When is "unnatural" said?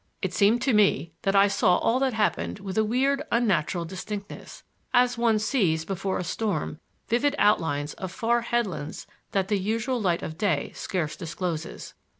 3.31-3.85